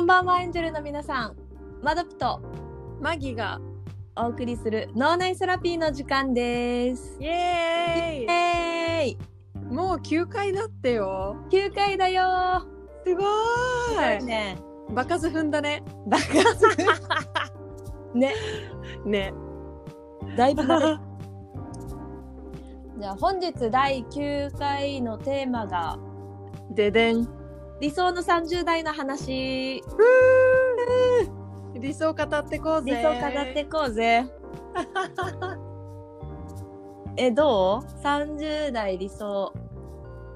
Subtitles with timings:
[0.00, 1.36] こんばんはエンジェルの皆さん。
[1.82, 2.40] マドプと
[3.02, 3.60] マギが
[4.16, 7.18] お送りする脳内セラピーの時間です。
[7.20, 9.18] イエーえーいイ。
[9.70, 11.36] もう9回だってよ。
[11.50, 12.22] 9回だよ。
[12.22, 12.60] ー
[13.04, 13.22] すご
[14.00, 14.56] いいね。
[14.88, 15.82] バカず踏んだね。
[16.06, 16.64] バカす
[18.14, 18.32] ね。
[19.04, 19.34] ね。
[20.34, 25.98] だいぶじゃあ本日第9回のテーマが
[26.70, 27.39] ででん
[27.80, 29.82] 理想の30代の話。
[31.74, 32.90] 理想語ってこうぜ。
[32.90, 34.26] 理想語ってこうぜ。
[37.16, 39.52] えどう ?30 代理想。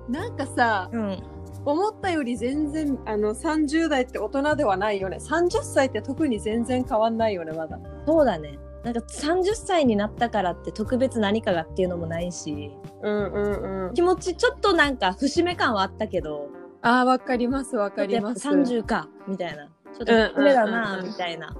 [0.08, 1.22] なんかさうん。
[1.66, 5.18] 思ったより全然あの30代って大人ではないよね。
[5.18, 7.78] 30歳って特に全然変わんないよねまだ。
[8.06, 8.58] そうだね。
[8.82, 12.70] なんか30歳になったからって特別何かがっていうのもないし。
[13.02, 13.94] うんうんうん。
[13.94, 16.48] 気持ちちょっとなんか節目感はあったけど
[16.86, 18.42] あーわかりますわかります。
[18.42, 19.66] ちょっとやっぱ30かみたいな。
[19.66, 21.00] ちょっと節目だなうんうん。
[21.00, 21.56] うんうんみたいな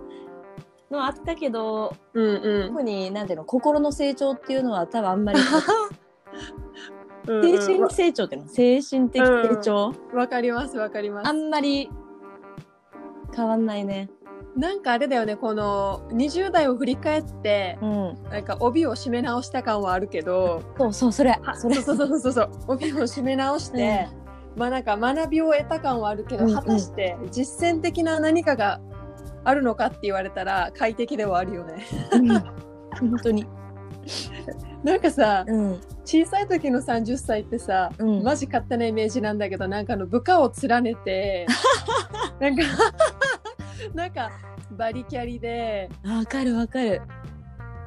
[0.91, 2.69] のはあったけどうんうん。
[2.69, 5.41] 特になんていうの心の成長っていうのは多分あんまり。
[7.27, 7.81] うん精うん。
[7.81, 8.49] 神成長っていうの？
[8.49, 11.29] 精神的成長、わかりますわかります。
[11.29, 11.89] あんまり
[13.35, 14.11] 変わんないね。
[14.57, 18.23] なんかあれだよねこの20代を振り返ってうん。
[18.31, 20.63] なんか帯を締め直した感はあるけど。
[20.77, 21.41] そうそうそれ。
[21.55, 21.77] それ。
[21.77, 22.51] そうそうそうそうそう。
[22.69, 24.07] 帯を締め直して、
[24.57, 26.57] まあなんか学びを得た感はあるけど、うんうん。
[26.57, 28.81] 果たして実践的な何かが
[29.45, 31.85] あるのかって言われたら快適ではあるよね。
[32.13, 32.29] うん。
[33.11, 33.47] 本当に。
[34.83, 35.81] なんかさうん。
[36.05, 38.23] 小さい時の30歳ってさ、うん。
[38.23, 41.47] マジ勝手なイメージなんだけどなんかあの部下を連ねて
[42.39, 42.63] なんか
[43.95, 44.31] なんか
[44.71, 47.01] バリキャリでわかるわかる。
[47.01, 47.07] わ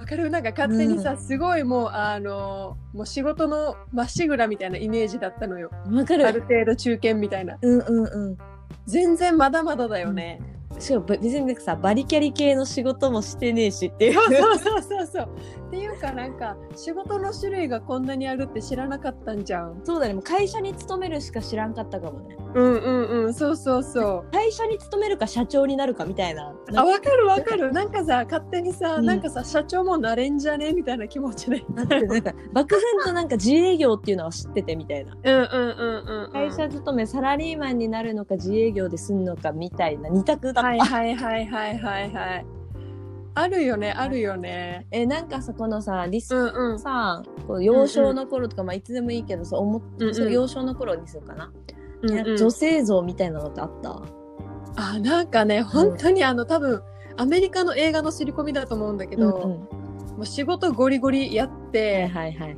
[0.08, 0.30] かる？
[0.30, 5.70] なんか勝手にさ、うすごいもうあのもう仕事のまっしぐらみたいなイメージだったのよ。
[5.92, 7.58] わかあるる程度中堅みたいな。
[7.62, 8.38] うんうんうん
[8.86, 10.40] 全然まだまだだよね。
[10.80, 15.30] しかも別にさバリキャリ系の仕事もしてねえしっていうそうそうそうそうそう。
[15.68, 19.82] っていうかなんか仕事の種類がこんなにあるって知らなかったんじゃん。
[19.84, 24.36] そうだねもう会社に勤めるしか知らんかったかもねうんうんうんそうそうそう。
[24.48, 27.74] 会社に勤めるか社長になるかみたいなあわかるわかる。
[27.74, 30.72] なんかさ勝手にさ、うんなんかさ社長もなれんじゃね？
[30.72, 31.66] みたいな気持ちで。
[31.74, 31.96] なんか
[32.54, 36.32] 漠然となんか自営業っていうのは知っててみたいなうんうんうんうん。
[36.32, 42.46] 会社勤めサラリーマンになるのか自営業ですんのかみたいな二択だった、はいはいはいはいはいはい。
[43.36, 44.88] あるよねあるよね。
[44.92, 46.80] えなんかさこのさリスうんうん。
[46.80, 51.52] さこう幼少の頃とか、まあいつでもいいけどさ思っうんうん幼少の頃にするかな,、
[52.04, 54.02] うんうん女性像みたいなのってあった？
[54.78, 56.82] あなんかね本当にあの多分
[57.18, 59.60] アメリカの映画の刷り込みだと思うんだけど、うんうん。
[60.18, 62.58] もう仕事ゴリゴリやっはいて、はいはい。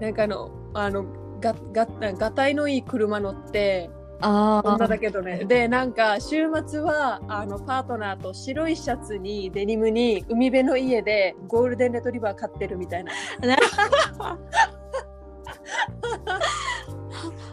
[0.00, 1.04] なんかあのあの
[1.40, 5.44] がががたいのいい車乗ってああ女だけどね。
[5.44, 13.12] でなんか週末はあのパートナーと白いシャツにデニムに海辺の家でゴールデンレトリバー飼ってるみたいな。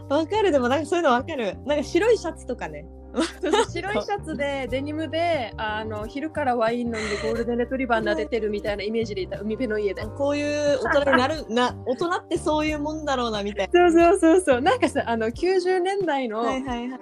[0.09, 0.51] わかる。
[0.53, 1.57] でもなんかそういうのわかる。
[1.65, 2.85] なんか白いシャツとかね
[3.69, 10.03] 白いシャツでデニムであの昼からワイン飲んでゴールデンレトリバー撫でてるみたいなイメージでいた海辺の家で。
[10.17, 14.41] こういう大人になる な大人ってそういうもんだろうなみたいそうそうそう。
[14.41, 14.61] そう。
[14.61, 16.43] なんかさあの90年代の、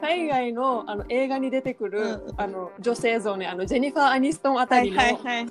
[0.02, 2.34] 海外のあの映画に出てくる、うん。
[2.38, 5.46] あの女性像ねあのジェニファー・アニストンあたりの、はいはい。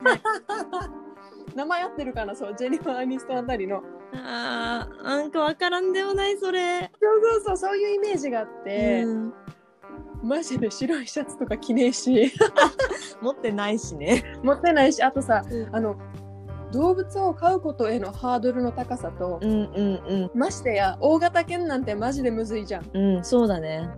[1.55, 2.55] 名前合ってるかなそう。
[2.57, 3.83] ジェニファー・アニストンあたりの。
[4.17, 6.91] あーなんかわからんでもないそれ、そう
[7.23, 9.35] そうそうそういうイメージがあって、うん
[10.23, 12.33] マジで白いシャツとか着ねえし。
[13.21, 14.25] 持ってないしね。
[14.43, 15.69] 持ってないしあとさうん。
[15.75, 15.97] あの
[16.73, 22.91] 動物を飼うことへのハードルの高さと、うんうんましてや大型犬なんてマジでむずいじゃん。
[22.93, 23.89] うんうんそうだね。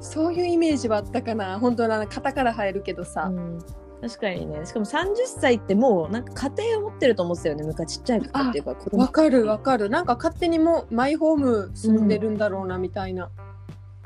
[0.00, 1.60] そういうイメージはあったかな。
[1.60, 3.58] 本当な肩から入るけどさ、うん。
[4.02, 4.66] 確かにね。
[4.66, 7.62] しかも30歳ってもうなんか家庭を持ってると思ってたよね。
[7.62, 9.88] 昔ちっちゃい子っていうかわかるわかる。
[9.88, 13.30] なんか勝手にもうマイホーム住んでるんだろうなみたいな、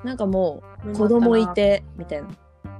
[0.05, 2.29] なんかもう子供いてみたいな。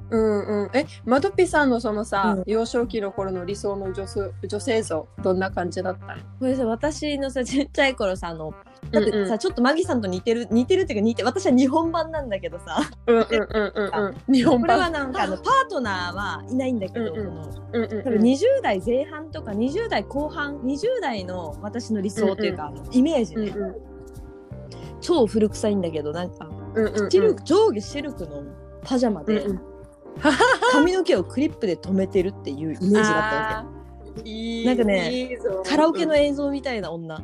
[0.09, 0.71] うんうん。
[0.73, 2.45] えマドピさんのそのさ、うん。
[2.47, 6.23] 幼少期の頃の理想の女性女性像どんな感じだったの？
[6.39, 8.55] これさ私のさちっちゃい頃さあの
[8.93, 9.39] だってさ、うんうん。
[9.39, 12.89] ちょっとマギさんと似てる似てるっていうか似て私は日本版なんだけどさ。
[13.09, 14.33] うんうんうんうんうん。
[14.33, 17.27] 日本これは版なんかあのパートナーはいないんだけど、うんうん。
[17.27, 23.75] このうんうん多分20代前半とか20代後半20代の私の理想っていうか、イメージね、うんうん。
[25.01, 27.11] 超古臭いんだけどなんかうんうんうん。
[27.11, 28.43] シルク上下シルクの
[28.83, 29.61] パジャマで、うんうん。
[30.73, 37.19] 髪の毛をクリップで留めてるっていうイメージだったわあーいいなんかねカラオケの映像みたいな女。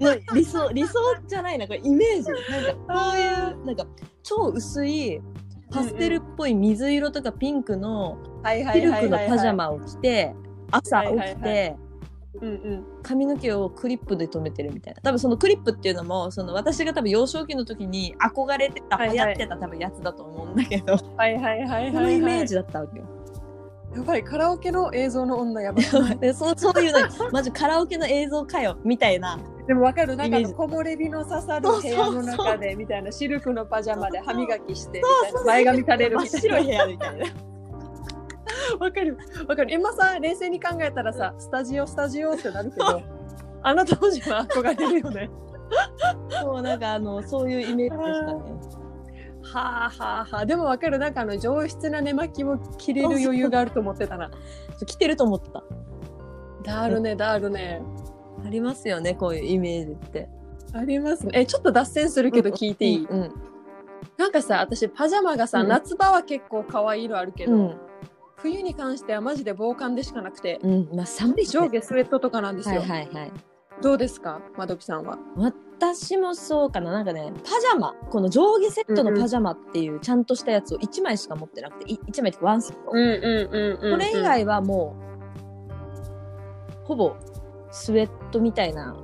[0.00, 1.66] の理想理想じゃないな。
[1.66, 2.28] これイメージ。
[2.28, 3.86] なんかこういうなんか
[4.22, 5.20] 超薄い
[5.70, 8.18] パステルっぽい水色とかピンクの
[8.72, 10.34] シルクのパジャマを着て、
[10.70, 11.76] 朝起きて、
[12.40, 12.84] うんうん。
[13.02, 15.00] 髪の毛をクリップで留めてるみたいな。
[15.02, 21.92] 多分そのクリップっていうのも、その私が多分幼少期の時に憧れてた、はいはい流行ってた多分やつだと思うんだけど、はいはいはいはい、はい。
[21.92, 23.04] そのイメージだったわけよ。
[23.94, 26.18] やばい、カラオケの映像の女やばい？
[26.18, 29.38] で そうそういうの、マジカラオケの映像かよ、みたいな。
[29.66, 35.02] でもわかる、なんかの木漏れ日の刺さる部屋の中でみたいな、シルクのパジャマで歯磨きして
[35.44, 36.40] 前髪垂れる真っみたいな。
[36.40, 37.26] 白い部屋みたいな。
[38.78, 39.16] わかる、
[39.48, 39.72] わかる。
[39.72, 43.02] 今さ、冷静に考えたらさ、スタジオ、スタジオってなるけど、
[43.62, 45.30] あの当時は憧れるよね。
[46.42, 48.82] そう、なんかあの、そういうイメージでしたね。
[49.44, 50.46] はあはあはあ。
[50.46, 54.30] でもわかる、なんかあの上質な寝巻きを着れる余裕があると思ってたな。
[54.86, 55.62] 着てると思ってた。
[56.62, 57.82] だるね、だるね。
[58.44, 60.28] ありますよね、こういうイメージって。
[60.72, 61.32] ありますね。
[61.40, 63.32] え、ちょっと脱線するけど聞いていい、うん。
[64.16, 67.76] なんかさ、私パジャマがさ、うん夏場は結構可愛い色あるけど、うん。
[68.42, 70.88] 冬に関してはマジで防寒でしかなくて、うん。
[70.94, 72.82] まあ、寒い上下スウェットとかなんですはいよ。
[72.82, 73.32] はいはい。
[73.80, 74.40] どうですか？
[74.56, 75.18] まどぴさんは。
[75.36, 76.92] 私もそうかな。
[76.92, 77.94] なんかね、パジャマ。
[78.10, 82.92] この上下セットのパジャマっていうちゃんとしたやつを1枚しか持ってなくて、い1枚ってワンセット。
[82.92, 84.96] んうんこれ以外はも
[86.84, 87.16] う、ほぼ
[87.70, 88.96] スウェットみたいな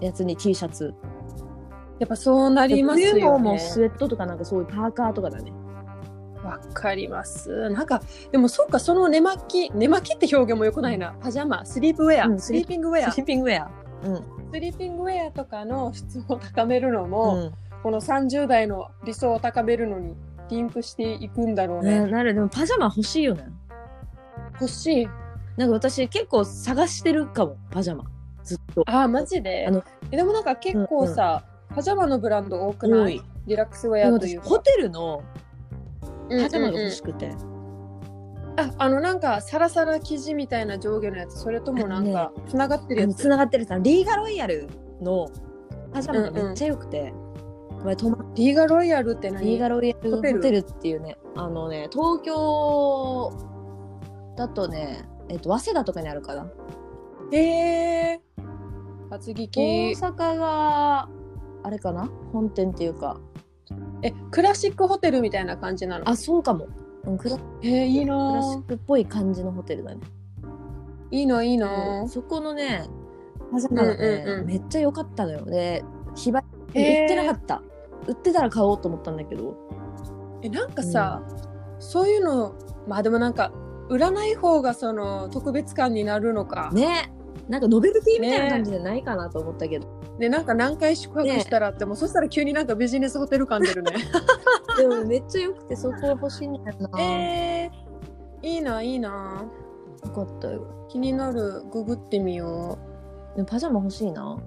[0.00, 0.94] やつに T シャツ。
[1.98, 3.20] やっぱそうなりますよね。
[3.20, 5.52] 冬ももうスウェットとかなんかそういうパーカーとかだね。
[6.44, 7.70] わかります。
[7.70, 11.14] なんか、でもそうか、その寝巻き、寝巻きって表現もよくないな。
[11.20, 13.12] パジャマ、スリープウェア、うんスリーピングウェア。
[13.12, 13.70] スリーピングウェア。
[14.04, 14.16] うん。
[14.52, 17.52] スリーピングウェアとかの質を高めるのも、うん
[17.82, 20.14] この30代の理想を高めるのに
[20.48, 22.02] リンクしていくんだろうね。
[22.02, 23.48] ね、なるでもパジャマ欲しいよね。
[24.52, 25.08] 欲しい。
[25.56, 28.04] なんか私結構探してるかも、パジャマ。
[28.44, 28.84] ずっと。
[28.86, 29.66] あー、マジで？
[29.66, 31.42] あのえでもなんか結構さ、
[31.74, 33.00] パジャマのブランド多くない？
[33.02, 34.48] 多いリラックスウェアというか。
[34.48, 35.24] ホテルの
[36.28, 37.32] パジャマが欲しくくて。
[38.56, 43.14] あ、あのなんかサラサラ生地みたいな上下のやつ、それともなんか繋がってるやつ？
[43.14, 44.68] つながってるさ、リーガロイヤル
[45.00, 45.28] の
[45.92, 47.12] パジャマがめっちゃ良くて。
[47.82, 49.44] これ泊まリーガロイヤルって何？
[49.44, 50.58] リーガロイヤルホテル？
[50.58, 53.32] っていうね、あのね、東京
[54.36, 56.46] だとね、えっと、早稲田とかにあるかな。
[57.32, 58.20] えー、
[59.10, 60.00] 初聞大き。
[60.00, 61.08] 阪が、
[61.64, 62.08] あれかな？
[62.32, 63.18] 本店っていうか。
[64.02, 66.08] え、クラシックホテルみたいな感じなの？
[66.08, 66.68] あ、そうかも。
[67.04, 70.00] うん、クラクえー、いいラシなックっぽい感じのホテルだね。
[71.10, 72.84] いいないいなそこのね、
[73.50, 75.44] パジャマがね、うんうんうんめっちゃ良かったのよ。
[75.44, 75.84] で、
[76.14, 76.42] 非売
[76.74, 77.62] 売へーってなかった。
[78.06, 79.56] 売ってたら買おうと思ったんだけど。
[80.42, 81.22] え、なんかさ、
[81.78, 82.54] そういうの、
[82.88, 83.52] まあでもなんか、
[83.88, 86.70] 売らない方がその特別感になるのか。
[86.72, 87.12] ね。
[87.48, 89.86] なんかノベルティみたいな感じでないかなと思ったけど。
[90.18, 93.92] で、なんか何回宿泊したらって、もうそしたら急になんかビジネスホテル感出るね。
[94.78, 97.00] でもめっちゃ良くてそこ欲しいんだよな。
[97.00, 99.44] えー、いいな、いいな。
[100.04, 100.66] よかったよ。
[100.88, 101.62] 気になる。
[101.70, 102.78] ググってみよ
[103.36, 104.38] でもパジャマ欲しいな。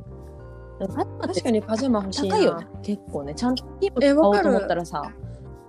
[0.80, 2.36] 確かにパジャマ欲しいな。
[2.36, 2.68] 高いよね。
[2.82, 3.34] 結構ね。
[3.34, 5.12] ちゃんといいの買おうと思ったらさ、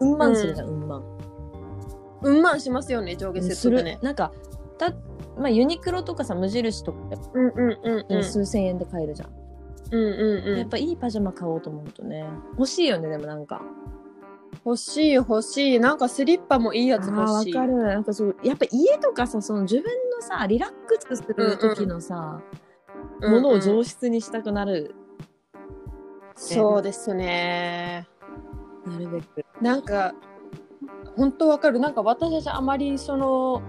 [0.00, 1.04] うんまんするじゃん、うんまん。
[2.22, 3.98] うんまんしますよね、上下セットでね。
[4.02, 4.32] なんか、
[4.78, 4.92] た
[5.38, 6.98] まあユニクロとかさ、無印とか、
[7.34, 8.24] うんうんうんうん。
[8.24, 9.30] 数千円で買えるじゃん。
[9.92, 10.58] うんうんうん。
[10.58, 12.24] やっぱいいパジャマ買おうと思うとね。
[12.52, 13.62] 欲しいよね、でもなんか。
[14.64, 15.80] 欲しい欲しい。
[15.80, 17.52] なんかスリッパもいいやつ欲しい。
[17.52, 17.76] かる。
[17.76, 22.66] なんかそう、やっぱ家とかさ、その自分のさ、リラックスする時のさ、うん
[23.20, 24.94] ものをうん上質にしたくなる、
[26.34, 28.06] そうですね。
[28.84, 29.44] なるべく。
[29.60, 30.14] なんか、
[31.16, 31.78] 本当わかる。
[31.78, 33.62] なんか私たちあまりその、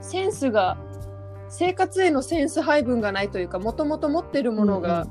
[0.00, 0.78] センスが、
[1.48, 5.06] 生活へのセンス配分がないというか、もともと持ってるものが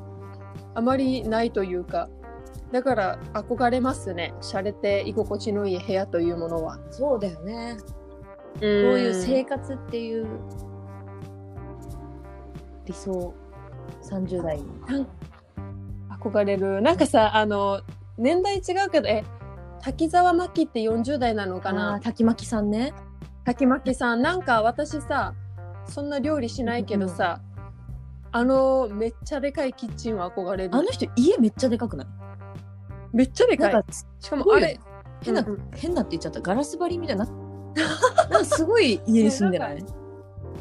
[0.73, 2.09] あまりないというか、
[2.71, 4.33] だから憧れますね。
[4.41, 6.79] 洒落て居心地のいい部屋というものは。
[6.89, 7.77] そうだよね。
[8.55, 10.27] こういう生活っていう
[12.85, 13.33] 理想、
[14.03, 14.65] 30代に。
[16.09, 16.81] 憧れる。
[16.81, 17.81] なんかさ、あの、
[18.17, 19.23] 年代違うけど、え、
[19.81, 22.93] 滝沢真希って40代なのかあなー滝巻さんね。
[23.43, 25.33] 滝真希さん、なんか私さ、
[25.87, 27.41] そんな料理しないけどさ、
[28.31, 30.75] あの、めっちゃでかいキッチンは憧れる。
[30.75, 32.07] あの人家めっちゃでかくない？
[33.13, 33.73] めっちゃでかい。
[33.73, 34.79] なんか、しかもあれ、
[35.21, 36.41] 変な、うんうん変なって言っちゃった。
[36.41, 37.25] ガラス張りみたいな。
[37.25, 39.75] なんかすごい家に住んでない？
[39.83, 39.83] で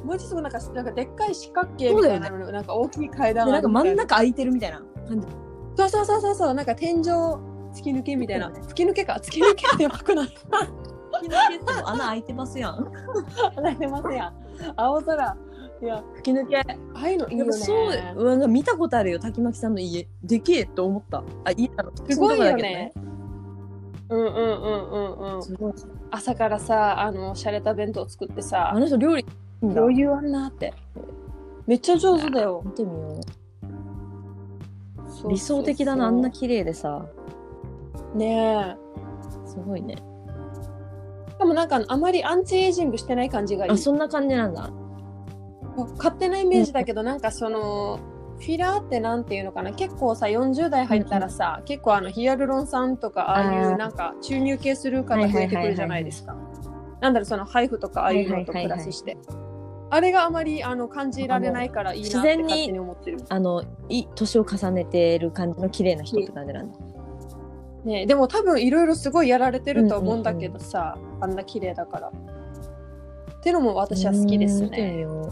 [0.04, 5.26] もうちょっとなんか、なんかでっかい四角形みたいなの、なんか大きい階段なんか真ん中空いてるみたいな感じ。
[5.76, 8.50] そうそうそうそうそう、なんか天井突き抜けみたいな。
[8.50, 10.38] 突き抜けか突き抜けってやばくない吹
[11.28, 12.92] き抜けっても穴開いてますやん。
[13.56, 14.43] 離れてますやん。
[14.76, 15.36] 青空。
[15.82, 16.56] いや、吹き抜け。
[16.58, 17.52] ああいうのいいよね。
[17.52, 20.06] そう、うんか見たことあるよ、滝巻さんの家。
[20.22, 21.22] でけえと思った。
[21.44, 21.92] あ、家なの。
[22.08, 22.92] すごいよね。
[24.08, 25.72] うんうんうんうんうんすごい
[26.10, 29.24] 朝からさあの洒落た弁当作ってさあの人料理
[29.62, 30.74] 余裕あんなって
[31.66, 33.20] めっちゃ上手だよ見てみよ
[35.24, 37.06] う理想的だなあんな綺麗でさ
[38.14, 39.96] ねえすごいね
[41.34, 43.72] しかもなんかあまりアンチエイジングしてない感じがいい。
[43.72, 44.70] あそんな感じなんだ。
[45.96, 47.98] 勝手なイメージだけどなんかその
[48.38, 49.72] フィラーってなんていうのかな？
[49.72, 56.36] 結構さ40代入ったらさ、結構あのヒアルロン酸とかああいうなんか注入系する方増えてくるじゃないですか。
[57.00, 59.16] なんだろうその配布とかああいうのとプラスして。
[59.90, 63.18] あれがあまりあの感じられないからいいなって勝手に思ってる。
[63.28, 66.78] あのい年を重ねてる感じの綺麗な人って感じなんだ
[67.84, 72.08] ね、でも多分いろいろすごいやられてると思うんだけどさ、あんな綺麗だから。
[72.08, 75.00] ってのも私は好きですね。
[75.00, 75.28] よ。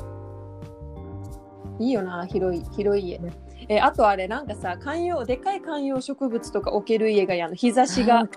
[1.79, 3.21] いいよな、広い、広い家。
[3.69, 8.21] え、あとあれ、なんかさ、観葉、でかい観葉植物とか置ける家がやの、日差うしが。
[8.21, 8.29] あ、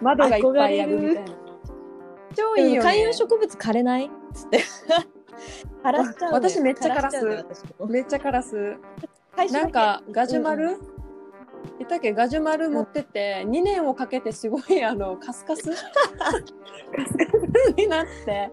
[0.00, 1.32] 窓がいっぱいあるみたいな。
[2.36, 2.88] 超いいよ、ね。
[2.88, 4.06] 観葉植物枯れない？
[4.06, 4.60] っつって。
[5.84, 7.44] 枯らしちゃうのよ私めっちゃ枯らす。
[7.88, 8.76] めっちゃカラス。
[9.36, 9.64] 最初だけ。
[9.64, 10.93] なんか、ガジュマル、うん
[11.80, 15.70] いたっけガジュマル持ってて、2年をかけてすごいあのカスカス？
[17.76, 18.50] になって。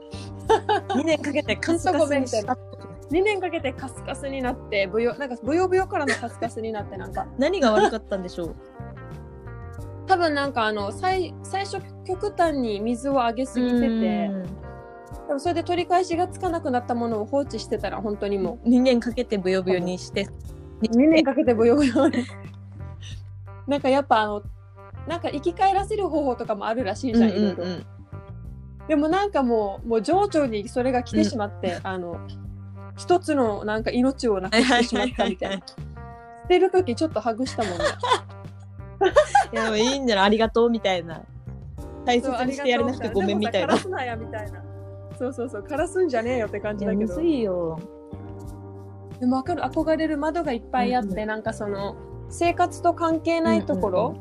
[0.89, 2.57] 2年かけてカスカスにした。
[3.11, 7.27] 2年かけてカスカスになってブヨなんかブヨブヨからのカスカスになってなんか。
[7.37, 8.55] 何が悪かったんでしょう？
[10.07, 13.85] 多分なんかあの最最初極端に水をあげすぎてて。
[13.85, 14.45] うん。
[15.27, 20.27] 多分それで取り返しがつかなくなったものを放置してたら本当にも2年かけてブヨブヨにして。
[20.81, 22.25] う2年かけてブヨブヨに
[23.67, 24.43] なんかやっぱあの
[25.07, 27.65] なんか生き返らせる方法とかもあるらしいじゃん、いろいろ。
[28.87, 32.19] でもなんかもうもう情緒にそれが来てしまって、あの
[32.97, 35.65] 一つのなんか命をなくしてしまったみたいな。
[35.65, 37.85] 捨てる時ちょっとハグしたもんね。
[39.53, 41.21] いやでもいいんじゃないありがとうみたいな。
[42.05, 43.77] 大切にしてやれなくてごめんみたいな。
[43.77, 47.21] そうそうそう枯らすんじゃねえよって感じだけど。
[47.21, 47.41] い
[49.19, 49.61] でも分かる。
[49.61, 51.95] 憧れる窓がいっぱいあって、うんうなんかその
[52.31, 54.15] 生活と関係ないところ、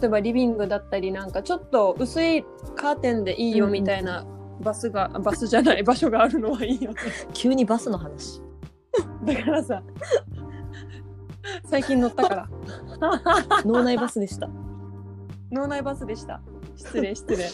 [0.00, 2.44] 例えばリビングだったりなんかちょっと薄い
[2.76, 4.26] カーテンでいいよみたいな
[4.60, 6.98] バスが、バスじゃない場所があるのはいいよね。
[7.32, 8.42] 急にバスの話。
[9.24, 9.82] だからさ
[11.64, 12.48] 最近乗ったから。
[13.64, 14.48] 脳内バスでした。
[15.50, 16.40] 脳内バスでした。
[16.76, 17.44] 失礼失礼。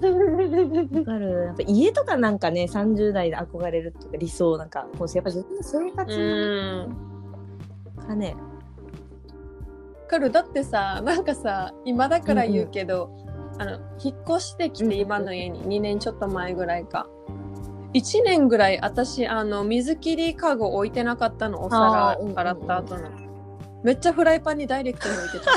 [0.00, 1.44] わかる。
[1.46, 6.20] やっぱ家とかなんかね30代で憧れるとか理想なんかこうやっぱ自分の生活
[7.98, 8.06] うん。
[8.08, 8.36] がね
[10.10, 10.30] かる。
[10.30, 13.10] だってさなんかさ今だから言うけど、
[13.58, 14.90] あの引っ越してきうん。
[14.90, 17.06] て今の家に2年ちょっと前ぐらいか。
[17.94, 22.38] 1年ぐらい私あの水切りかご置いてなかったのお皿あーうんうんうん。
[22.38, 23.10] 洗った後の、
[23.82, 25.52] めっちゃフライパンにダイレクトに置いてた。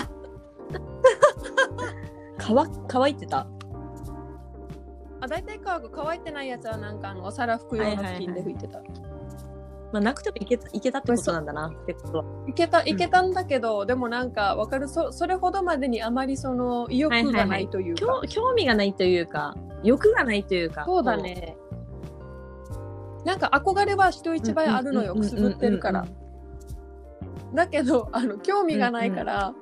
[2.37, 3.47] 乾乾いてた。
[5.21, 8.81] あ大体かご乾いてないやつはなんかあのお皿拭くような布巾で拭いてた、
[9.93, 12.25] まあなくてもいけたいけたってことなんだなってことは。
[12.47, 20.83] いけたいけたんだけど、でもなんかわかるそそれほどまでにあまりその意欲がないというか、興興味がないというか欲がないというか。
[20.85, 21.55] そうだね。
[23.23, 26.05] なんか憧れは人一倍あるのよ、くすぶってるから。
[27.53, 29.53] だけど、あの、興味がないから、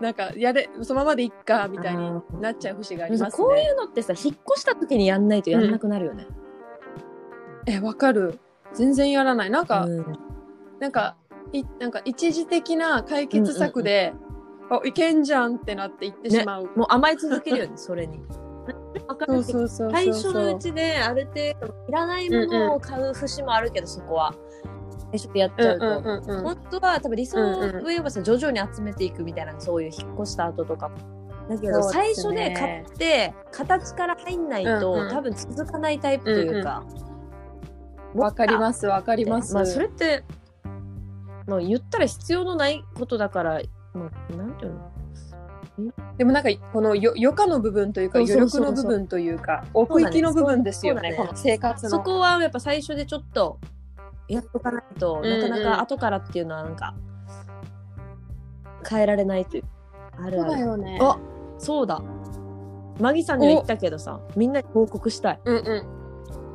[0.00, 3.44] なんか、やれ、そのままでいっか、みたいになっちゃう節がありますね。
[3.44, 6.26] こういうのってさ引っ越した時にやんないとやんなくなるよね、
[7.66, 8.38] え、わかる。
[8.76, 9.50] 全然やらない。
[9.50, 10.18] なんか、うん。
[10.78, 11.16] なんか、
[11.52, 14.12] い、なんか一時的な解決策で、
[14.70, 16.70] あ、いけんじゃんってなって言ってしまう。
[16.76, 18.20] もう甘え続けるよねそれに。
[19.06, 19.90] わかるそうそうそうそう。
[19.92, 24.34] 最初のうちである程度いらないものを買う節もあるけど、そこは。
[25.12, 26.42] 最初でやっちゃうと、うんうんうんうん。
[26.42, 30.90] 本当は多分理想うんうんを言えばさ徐々に集めていくみたいなそういう引っ越した後とか
[31.48, 35.10] だけど、そう最初で買って形から入んないと、うんうん。
[35.10, 36.82] 多分続かないタイプというか、
[38.16, 39.54] わかります、わかります。
[39.54, 40.24] まあそれって
[41.46, 43.60] もう言ったら必要のないことだから
[43.94, 44.92] もうなんていうの？
[46.16, 48.62] でもなんかこのよ余暇の部分というかそうそうそうそう。
[48.62, 51.10] 余力の部分というか奥行きの部分ですよね。
[51.10, 51.90] ねこの生活の。
[51.90, 53.60] そこはやっぱ最初でちょっと
[54.28, 55.40] やっとかないと、うんうん。
[55.40, 56.94] なかなか後からっていうのはなんか
[58.88, 59.64] 変えられないという
[60.18, 60.98] あるそうあるだよね。
[61.00, 61.18] あ
[61.58, 62.02] そうだ。
[62.98, 65.40] マギさんには言ったけどさみんなに報告したい。
[65.44, 65.95] うんうん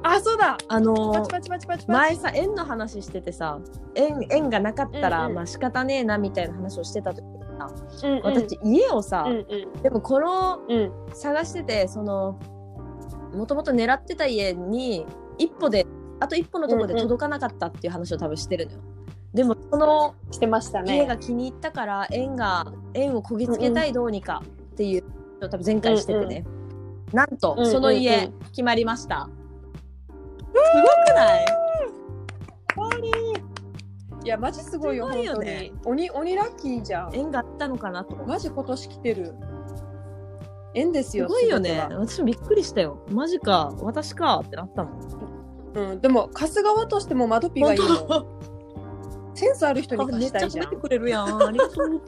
[0.04, 0.58] あそうだ。
[0.68, 1.88] あのーパチパチパチパチパチ。
[1.92, 3.60] 前さ縁の話しててさ
[3.96, 5.36] 縁縁がなかったら、うんうん。
[5.36, 7.70] まあ仕方ねえなみたいな話をしてた時にさ、
[8.04, 8.22] うんうん。
[8.24, 9.82] 私家をさ、うんうん。
[9.82, 10.92] でもこのうん。
[11.14, 12.40] 探しててその
[13.34, 15.06] もともと狙ってた家に
[15.38, 15.86] 一歩で
[16.20, 18.80] あと一歩のところで届かなかったっていう話を多分してるのよ。
[19.34, 21.08] でもそのしてました家ね。
[21.08, 24.44] が気に入ったから縁が縁をこぎつけたいどうにか
[24.74, 25.04] っていう
[25.40, 26.46] のを多分前回しててね、
[27.14, 29.41] なんとうんうんその家うん決まりました、す
[30.54, 30.60] ご
[31.14, 31.46] くない？
[34.24, 36.10] いや、マジすごいよ、すごいよね本当に。
[36.10, 37.16] 鬼、鬼ラッキーじゃん。
[37.16, 39.34] 縁があったのかなとマジ今年来てる。
[40.74, 41.28] 縁ですすよ。
[41.28, 45.08] ごいよね私もびっくりしたよマジか私かってなったもんが
[45.74, 48.26] うん、でも、貸す側としても窓ピがいいの。
[49.34, 50.82] センスある人に貸めっちゃしたいじゃん褒めて。
[50.82, 52.02] くれるやんありがとう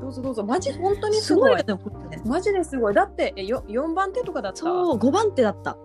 [0.00, 0.44] どうぞどうぞ。
[0.44, 1.52] マジ本当にすごい。
[1.52, 2.94] いよねこれねマジですごい。
[2.94, 4.58] だって、えよ4番手とかだった。
[4.60, 5.76] そう5番手だった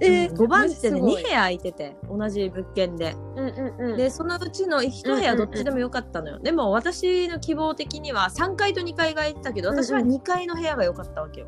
[0.00, 1.22] えー、5番手で2マジすごい。
[1.22, 3.16] 部屋空いてて同じ物件で。
[3.36, 3.96] うんうんうん。
[3.96, 11.46] でそのうちの1部屋どっちでもよかったのよ、でも私の希望的には3階と2階が空いてたけど私は2階の部屋が良かったわけよ、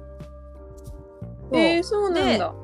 [1.53, 2.11] えー、そう。
[2.11, 2.55] なんだ。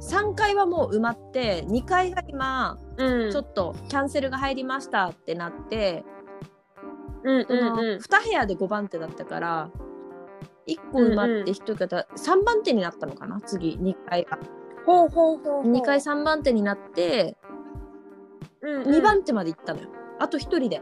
[0.00, 3.32] 3階はもう埋まって2階が今うん。
[3.32, 6.04] ちょっとキャンセルが入りましたってなって、
[7.24, 7.98] うんうんうん。
[7.98, 9.70] 2部屋で5番手だったから
[10.68, 14.38] 1個埋まって1方3番手になったのかな次2階が
[14.88, 15.72] ほうほうほうほう。
[15.72, 17.36] 2階3番手になって
[18.62, 18.94] うんうん。
[18.96, 19.88] 2番手まで行ったのよ。
[20.18, 20.80] あと1人で。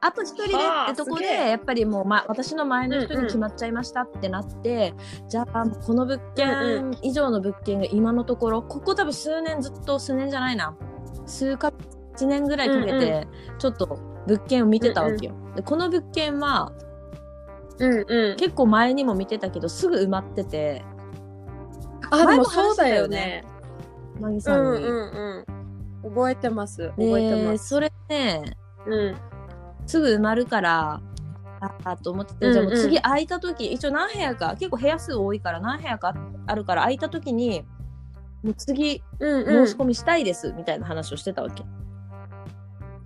[0.00, 4.94] あと1人ではあってとこでやっぱりもう、ま、私の前の人に決まっちゃいましたってなって、
[5.28, 10.76] じゃあこの物件以上の物件が今のところここ多分数年ずっと数年じゃないな。
[11.26, 11.72] 数か
[12.16, 13.26] 1年ぐらいかけうんて
[13.58, 16.72] ちょっと物件を見てたわけよ、でこの物件は
[17.78, 18.36] うんうん。
[18.36, 20.84] 結構前にも見てたけどすぐ埋まってて
[22.10, 23.44] あ、で前ももそうだよね。
[24.20, 24.80] マギうさんに。
[24.80, 25.44] んうん
[26.04, 26.10] うん。
[26.10, 26.88] 覚えてます。
[26.90, 27.52] 覚えてます。
[27.52, 29.16] でそれねうん。
[29.86, 31.00] すぐ埋まるから
[31.60, 36.14] ああと思ってて、じゃあもう次空いた時一応何部屋か結構部屋数多いから何部屋か
[36.46, 37.64] あるから空いた時に
[38.42, 39.66] もう次うんうん。
[39.66, 41.64] 申し込みしたいです、みたいな話をしてたわけ。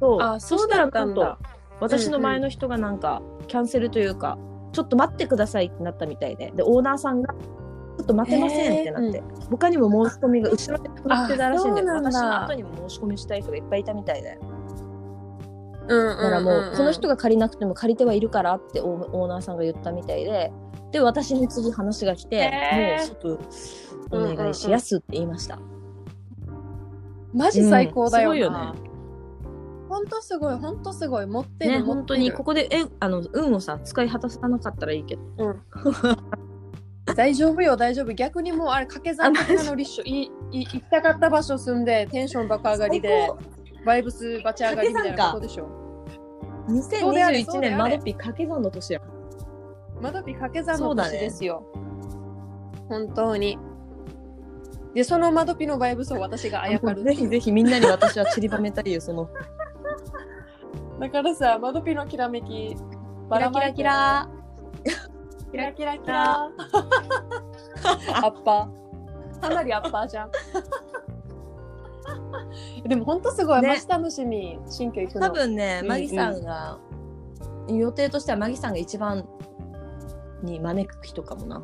[0.00, 1.38] そうあ、そうだったんだ。
[1.80, 4.38] 私の前の人がなんかキャンセルというか、
[4.72, 7.34] ちょっと待ってくださいってなったみたいででオーナーさんが
[7.98, 12.10] ちょっと待てませんってなって、他にも申し込みが後ろで止まってたらしいんだよあそうなんだ。
[12.10, 14.38] 私の後にも申し込みしたい人がいっぱいいたみたいで。
[15.88, 16.10] うんうんうん。
[16.10, 16.18] うん。
[16.18, 20.52] だからもう、この人が借りなくても借りてはいるからってオーナーさんが言ったみたいで。
[20.92, 23.28] で私に次話が来て、へー。
[23.28, 23.38] もう即
[24.10, 25.60] お願いしやすって言いました、
[27.32, 28.72] マジ最高だよな。
[28.72, 28.90] うんすごいよね。
[29.88, 31.26] ほんとすごい、ほんとすごい。
[31.26, 35.54] 持ってる、ね本当にここでえあの運をさ使い果たさなかったらいいけど
[37.20, 38.14] 大丈夫よ、大丈夫。
[38.14, 40.04] 逆にもうあれ、掛け算的なのりっしょ。
[40.04, 43.30] いいい行きたかった場所住んで、テンション爆上がりで、
[43.84, 45.68] バイブスバチ上がりみたいなことでしょ。
[46.66, 49.00] そうであれそ2021年マドピ掛け算の年や
[50.00, 51.62] まだピ掛け算の年ですよ。
[52.88, 53.58] 本当に。
[54.94, 57.02] で、その窓ピのバイブスを私があやかる。
[57.02, 59.28] ぜひぜひみんなに私は散りばめたいよその
[60.98, 62.76] だからさ、窓ピのきらめき、キ
[63.28, 64.30] ラキラキラ
[65.50, 66.50] キラキラキラ。
[68.14, 69.40] アッパー。
[69.40, 70.30] かなりアッパーじゃん。
[72.86, 74.58] でも本当すごい、ねマジ楽しみ。
[74.66, 75.26] 新居行くの。
[75.28, 76.78] 多分ねうんマギさんが、
[77.68, 79.28] 予定としてはマギさんが一番
[80.42, 81.62] に招く人かもな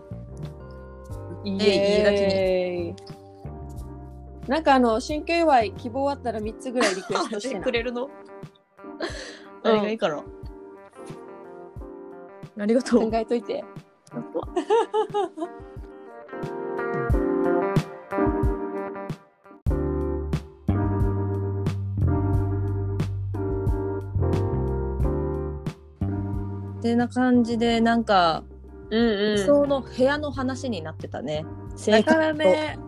[1.45, 1.67] イエ
[2.05, 4.49] エーイ。
[4.49, 7.61] なんかあの、新居祝い希望あったら3つぐらいリクエストしてな。
[7.65, 8.09] くれるの？
[9.63, 10.23] 何がいいかな、
[12.59, 13.65] ありがとう考えといて。
[26.87, 28.45] てな感じでなんか、
[28.91, 29.45] うんうん。
[29.45, 32.79] その部屋の話になってたねだ生からね。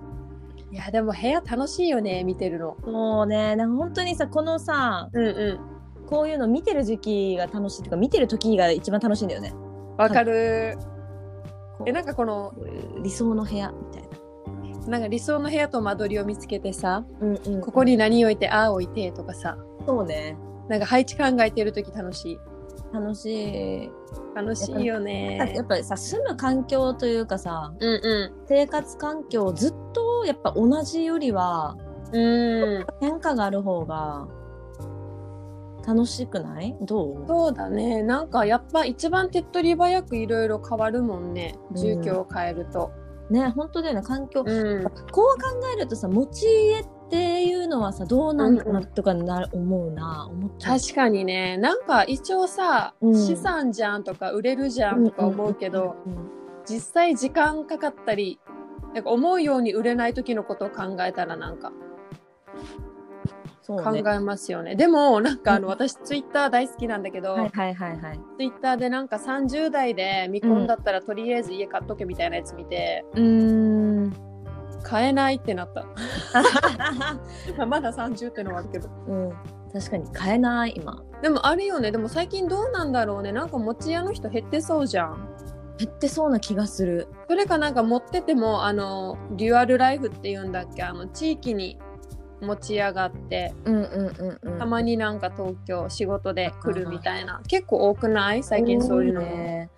[0.70, 2.76] いや、でも部屋楽しいよね、見てるの。
[2.87, 5.61] もうねなんか本当にさこのさうんう
[6.09, 9.97] こういうの見てる時期が楽しいっていうか見てる時が一番楽しいんだよねん。
[9.97, 10.79] わかる。
[11.87, 12.53] え、なんかこの、
[13.03, 14.09] 理想の部屋みたいな
[14.88, 20.37] なんか理想の部屋と間取りを見つけてさ、うんうんここに何置いて、ああ置いてとかさ、そうね
[20.68, 22.38] なんか配置考えてるとき楽しい。
[22.90, 23.90] 楽しい
[24.35, 25.64] 楽しいよやねっ。
[25.66, 31.77] ぱりさ住む環境というかさうんう生活環境ずっとやっぱ同じよりは
[32.12, 32.16] ん。
[32.16, 32.87] うん。
[33.01, 34.27] 変化がある方が
[35.88, 36.77] 楽しくない？
[36.83, 37.27] どう？
[37.27, 38.03] そうだね。
[38.03, 41.57] なんかやっぱ一番手っ取り早くいろいろ変わるもんね。
[41.72, 42.90] 住居を変えると。
[43.31, 44.03] ね本当だよね。
[44.03, 44.85] 環境、うん。
[44.85, 45.22] こう考
[45.74, 50.29] えるとさ持ち家っていうのはさどうなんかなとかなる思うな。
[50.31, 50.79] 思っちゃう。
[50.79, 51.57] 確かにね。
[51.57, 53.14] なんか一応さ、うん。
[53.14, 56.31] 資産じゃんとか売れるじゃんとか思うけど、うんうんうん。
[56.66, 58.38] 実際時間かかったり、
[58.92, 61.72] なんか思うように売れない時のことを考えたらなんか、
[63.76, 64.02] 考ね。
[64.07, 64.74] えますよね。
[64.74, 68.20] でもなんかあのうん私ツイッター大好きなんだけど、はいはいはいはい。
[68.38, 74.12] ツイッターでなんか30代で未婚だったらとりあえず家買っとけみたいなやつ見て、うーん。
[74.83, 75.85] 買えないってなった。
[77.57, 78.88] まあまだ30ってのはあるけど。
[79.09, 79.33] うん。
[79.72, 81.02] 確かに買えない今。
[81.22, 81.90] でもあるよね。
[81.90, 83.33] でも最近どうなんだろうね。
[83.33, 85.28] なんか持ち家の人減ってそうじゃん。
[85.78, 87.09] 減ってそうな気がする。
[87.28, 90.83] それかなんか持っててもあのデュアルライフっていうんだっけ？
[90.85, 91.78] あの地域に
[92.40, 94.59] 持ち家があってうんうんうんうん。
[94.59, 99.70] たまになんか東京仕事で来るみたいな結構多くない最近そういうの多ね。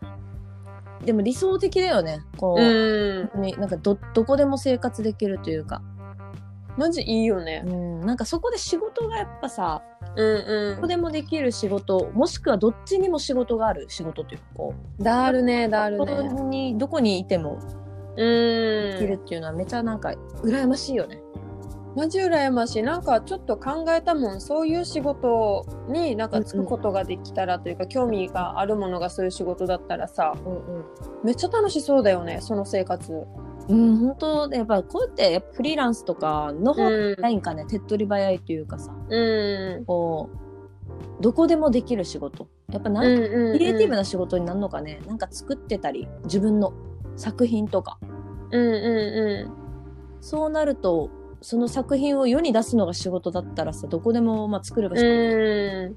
[1.05, 2.21] でも理想的だよね。
[2.37, 2.63] こう。
[2.63, 5.83] うんなんかどどこでも生活できるというか、
[6.77, 9.83] マジいいよねうん、なんかそこで仕事がやっぱさ
[10.17, 17.61] うんどこでもできる仕事もしくはどっちにも仕事がある仕事というかこうんだるねだるねどこにいても
[18.17, 21.23] うできるんっていうのはめちゃなんか羨ましいよね。
[21.97, 30.85] マジ羨ましいなんかちょっと考えたもんそういう仕事になんかつくことができたらというか、興味があるものがそういう仕事だったらさうん
[31.25, 33.27] めっちゃ楽しそうだよねその生活。
[33.69, 38.93] うん、うん、本当やっぱこうやってやっぱフリーランスとかの方がうんないんかね、手っ取り早いというかさ。
[39.09, 39.85] うん。
[39.85, 42.49] こうどこでもできる仕事。
[42.73, 46.73] やっぱなんかクリエイティブな仕事になるのかね、なんか作ってたり自分の
[47.17, 47.99] 作品とか。
[48.53, 49.51] うんう
[50.21, 51.11] そうなると
[51.43, 55.97] その作品を世に出すのが仕事だったらさどこでもまあ作ればん仕事、うんう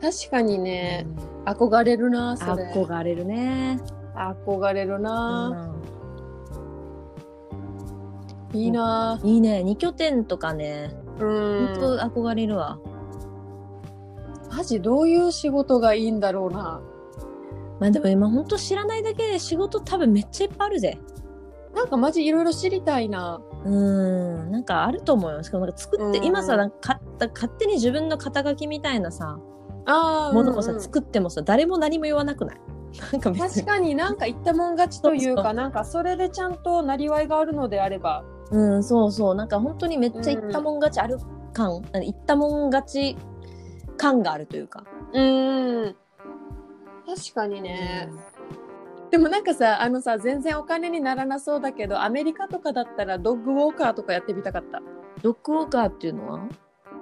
[0.00, 1.06] 確かにね、
[1.44, 2.72] 憧れるなそれ。
[2.72, 3.78] 憧れるね。
[4.14, 5.72] 憧れるな、
[8.52, 9.62] ういいな、んいいね。
[9.62, 10.90] 二拠点とかね。
[11.18, 11.66] うん。
[11.78, 12.78] 本当憧れるわ。
[14.50, 16.82] マジどういう仕事がいいんだろうな。
[17.78, 20.98] まあでも今本当知らないだけで仕事多分めっちゃいっぱいあるぜ。
[21.74, 25.42] なんかマジいろいろ知りたいなうんなんかあると思うよ。
[25.42, 26.24] しかもなんか作って、うん。
[26.24, 27.00] 今さなんかか
[27.34, 29.38] 勝手に自分の肩書きみたいなさ
[29.86, 30.34] あー。
[30.34, 32.56] ものもさ、うんうん作ってもさ誰も何も言わなくない？
[33.12, 33.32] なんか。
[33.32, 38.24] 確かになんか言ったもん勝ちというかなんかそれでちゃんとなりわいがあるのであれば。
[38.50, 39.34] うんそうそう。
[39.34, 41.18] なんか本当にめっちゃ言ったもん勝ちある
[41.52, 43.16] 感、あの言ったもん勝ち
[43.96, 44.84] 感があるというか。
[45.12, 45.20] う
[45.88, 45.96] ん。
[47.06, 48.08] 確かにね、
[49.10, 54.80] でもなんかさあのさ全然お金にならなそうだけどアメリカとかだったらドッグウォーカーとかやってみたかった。
[55.22, 56.40] ドッグウォーカーっていうのは？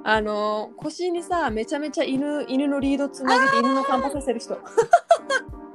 [0.04, 4.58] あの腰にさめちゃめちゃ犬犬のリードつなげて犬の散歩させる人。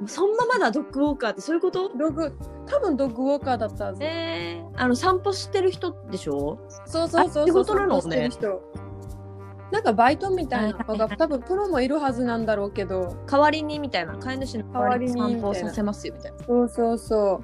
[0.06, 1.90] そんなまだドッグウォーカーってそういうこと？
[1.96, 2.34] ドッグ
[2.66, 4.04] 多分ドッグウォーカーだったはず。
[4.04, 6.60] えー、あの散歩してる人でしょ？
[6.86, 7.96] そうそうそうあ仕そう事なの？
[7.98, 8.83] ね散歩してる人
[9.74, 13.18] なんかバイトみたいなのが多分プロもいるはずなんだろうけど。
[13.26, 16.38] 代わりにみたいな飼い主の代わりに散歩をさせますよみたいな。
[16.46, 17.44] そうそうそう。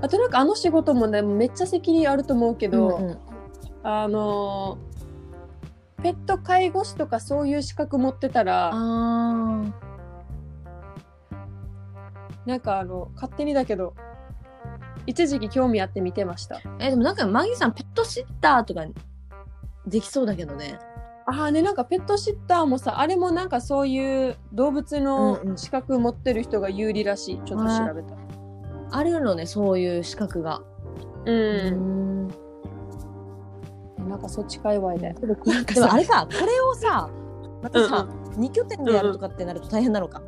[0.00, 3.18] あとなんかあの仕事もねめっちゃ責任あると思うけど、うんうん。
[3.82, 4.96] あのー
[6.02, 9.64] ペット介護士とかそういう資格持ってたらあ
[12.44, 13.94] なんかあの勝手にだけど
[15.06, 16.56] 一時期興味あって見てました。
[16.56, 18.84] ーえでもなんかマギさんペットシッターとか
[19.86, 20.78] できそうだけどね。
[21.28, 27.40] ああねなんかペットシッターもさあれもなんかそういう動物の資格持ってる人が有利らしい。
[27.44, 28.14] ちょっと調べた。
[28.92, 30.62] あるのねそういう資格が。
[31.24, 32.28] う、うんん。
[34.08, 35.12] なんかそっち界隈で。
[35.12, 37.10] なんかでもあれかこれをさ
[37.62, 40.22] またさ、う二拠点でやるとかってなると大変なのか。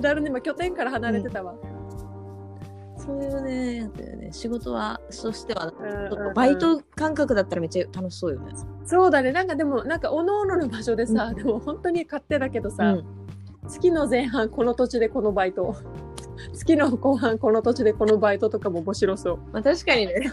[0.00, 1.54] だるね今拠点から離れてたわ、
[3.08, 4.28] そういうねやつだよね。
[4.32, 6.34] 仕事はとしてはうんうんうん。
[6.34, 8.52] バイト感覚だったらめっちゃ楽しそうよね。
[8.84, 9.32] そうだね。
[9.32, 11.34] なんかでもなんかおのおのの場所でさ、うん。
[11.34, 13.04] でも本当に勝手だけどさ、うん。
[13.66, 15.74] 月の前半この土地でこのバイト。
[16.52, 19.38] 月の後半この土地でこのバイトとかも面白そう。
[19.52, 20.30] まあ確かにね。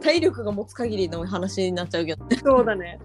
[0.00, 2.38] 体力が持つ限りの話になっちゃうけどね。
[2.42, 2.98] そうだね。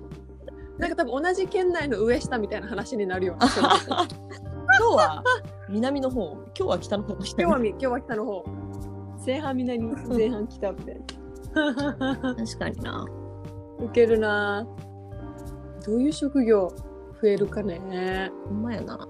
[0.77, 3.39] なんか多分同じ県内の上下みたいな話になるよね
[4.77, 5.23] 日は
[5.69, 6.33] 南の方。
[6.33, 7.13] 今日は北の方。
[7.13, 8.45] 今日はみ今日は北の方。
[9.25, 10.95] 前半南前半北みたい
[11.53, 13.05] な確かにな。
[13.79, 14.67] ウケるな。
[15.85, 16.73] どういう職業
[17.21, 18.31] 増えるかね。
[18.47, 19.07] ほんまやな。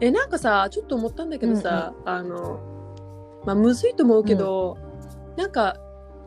[0.00, 2.60] えなんかさちょっと思ったんだけどさ、あの
[3.44, 4.76] まあむずいと思うけど、
[5.36, 5.76] なんか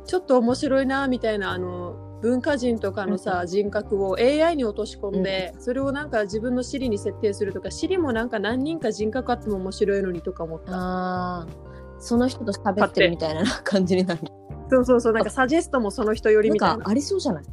[0.06, 1.91] ちょっと面白いなみたいなあの
[2.22, 10.72] 文化人とかのさ、人格を AI に落とし込んで、それをなんか自分の尻に設定するとか尻もなんか何人か人格あっても面白いのにとか思った。
[10.74, 12.00] あー。
[12.00, 14.22] その人と喋ってるみたいな感じになる。
[14.70, 16.84] そうそうそうなんかサジェストもその人よりなんみたいな。
[16.86, 17.44] かありそうじゃない？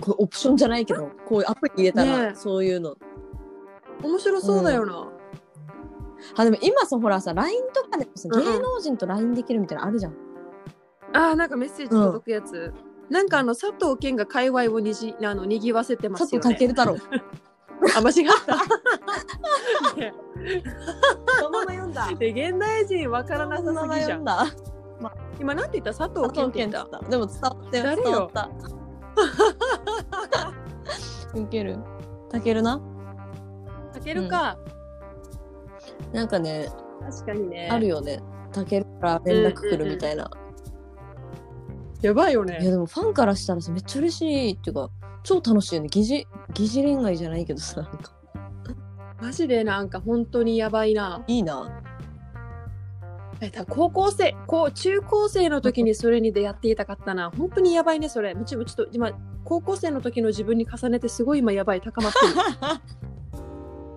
[0.00, 2.96] これオプションじゃないけど、こういうアプリ入れたねらえそういうの。
[4.02, 5.08] 面白そうだよな、
[6.36, 8.44] あ、でも今さ、ほらさ、LINE とかでもさ、うんうん。
[8.44, 10.14] 芸能人と LINE できるみたいなのあるじゃん。
[11.14, 12.74] あーなんかメッセージ届くやつ、
[13.10, 16.58] なんかあの佐藤健が界隈をにじあのにぎわせてます佐藤よね。
[16.58, 16.96] 健太郎。
[17.96, 18.14] あ間違っ
[18.46, 18.56] た。
[19.96, 20.12] ね
[21.38, 22.08] そのまま読んだ。
[22.18, 23.62] で 現代人わからなさ
[23.94, 24.24] すぎじゃん。
[24.24, 24.44] だ。
[25.38, 26.06] 今なんて言った？
[26.06, 26.86] 佐藤健って言った。
[26.86, 26.98] た。
[27.08, 27.84] でも伝わってる。
[27.84, 28.02] 誰よ？
[28.02, 28.50] 伝わった。
[31.38, 31.78] ウケる。
[32.30, 32.80] たけるな？
[33.92, 34.56] たけるか。
[36.12, 36.68] なんかね、
[37.10, 37.68] 確かにね。
[37.70, 38.20] あるよね。
[38.52, 40.30] たけるから連絡来るみたいな。
[42.02, 42.70] やばいよいやね。
[42.70, 44.90] でもファンからしたらさめっちゃ嬉しいっていうか
[45.22, 48.12] 超楽しいよね疑似疑似恋愛じゃないけどさなんか
[49.20, 51.24] マジでなんか本当にやばいな。
[51.26, 51.82] いいな
[53.40, 57.30] えだ高校生こう中高生の時にそれに出会っていたかったな。
[57.30, 58.34] 本当にやばいねそれ。
[58.34, 59.12] もちろんちょっと今
[59.44, 62.34] 高校生の時の自分に重ねてすごい今やばい高まってる。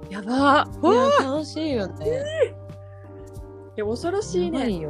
[0.12, 0.94] やばー。
[0.94, 2.56] いや楽しいよね
[3.78, 4.86] いや恐ろしいね。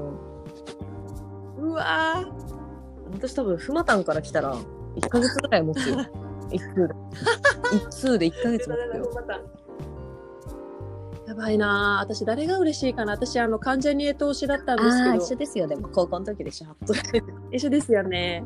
[1.57, 2.48] うわー。
[3.13, 4.55] 私多分ふまたんから来たら
[4.95, 5.97] 1ヶ月ぐらい持つよ。
[6.51, 6.95] 一通で。
[7.73, 9.09] 一通で1ヶ月持つよ。
[11.27, 13.13] やばいなあ私誰が嬉しいかな。
[13.13, 15.09] 私あの関ジャニエ投資だったんですけど。
[15.09, 15.67] ああ一緒ですよ。
[15.67, 16.75] でも高校の時でしょ。
[17.51, 18.43] 一緒ですよね。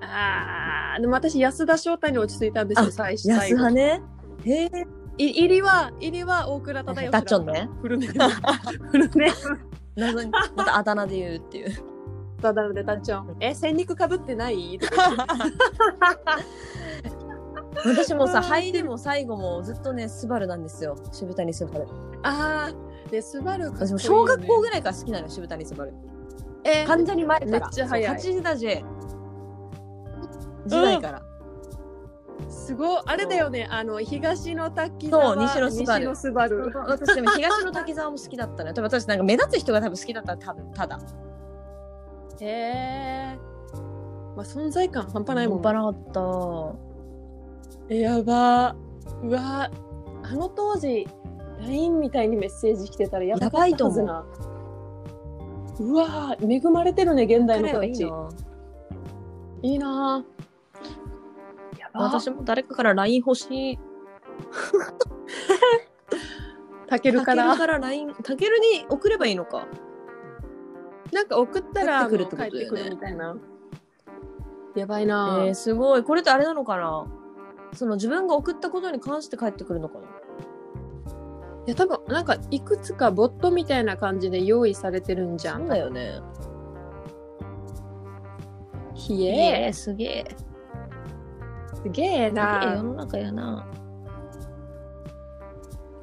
[0.00, 4.02] あーでも私安田翔太に落ち着いたんですよあ最初安派ね。
[4.44, 4.86] へえ
[5.18, 7.68] い入りは入りは大倉忠義ダッチョンね。
[7.80, 8.88] フルネーム。
[8.88, 9.58] フルネーム。
[9.94, 11.91] 謎にまたあだ名で言うっていう
[12.42, 14.78] ただのでダッチョンえ千肉かぶってない？
[17.84, 20.96] 私もさ 入りも最後もずっとねスバルなんですよ。
[21.12, 21.86] 渋谷スバル。
[22.22, 23.10] あー。
[23.10, 23.86] でスバルかね。
[23.86, 25.94] 私も小学校ぐらいから好きなのよ渋谷スバル。
[26.64, 27.50] え関ジャニ前から。
[27.52, 28.20] めっちゃ早い。
[28.20, 28.66] 時だ時
[30.70, 31.22] 代から、
[32.48, 33.02] すごい。
[33.06, 33.66] あれだよね。
[33.70, 36.14] あの東の滝そう沢西のスバル。
[36.14, 36.72] スバル。
[36.86, 38.74] 私でも東の滝沢も好きだったのよ。
[38.74, 41.00] 多分私なんか目立つ人が多分好きだったら多分ただ
[42.40, 43.38] へえ
[44.36, 45.62] まあ存在感半端ないもん。
[45.62, 46.76] 半端なかっ
[47.88, 47.94] た。
[47.94, 48.74] えやば。
[49.22, 49.70] うわ。
[50.24, 51.06] あの当時
[51.60, 54.24] LINE みたいにメッセージ来てたらやばかったはずな。
[55.78, 55.94] う。
[55.94, 58.06] わ恵まれてるね現代の子たち。
[59.62, 60.24] いいな。
[61.94, 63.78] 私も誰かから LINE 欲しい。
[66.88, 69.66] たけるたけるからから LINE たけるに送ればいいのか
[71.12, 73.36] なんか送ったら帰ってくるみたいな。
[74.74, 76.02] やばいな、えー、すごい。
[76.02, 77.06] これってあれなのかな？
[77.74, 80.06] その自分が送ったことに関して帰ってくるのかな？
[81.66, 86.20] いや多分なんかいくつかボットみたいな感じで用意されてるんじゃそうんだよね。
[88.94, 89.66] ひえ。
[89.66, 90.24] えー、すげえ。
[91.74, 93.68] すげえすげえ世なの中やな。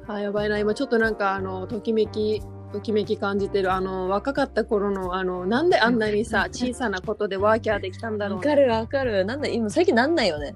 [0.06, 0.58] あやばいな。
[0.58, 8.36] 今ちょっとなんかあのときめきときめき感じてるあの若かった頃のあのなんであんなにさ小さなことでワーキャーできたんだろう。
[8.38, 9.24] わかるわかる。
[9.24, 10.54] なんだ今最近なんないよね。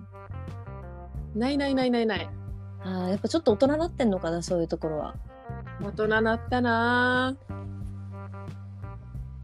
[1.35, 2.29] ないないないないない。
[2.83, 5.17] あーやっぱちょっと大人になってんのかなそういうところは。
[5.83, 7.37] 大人なったな。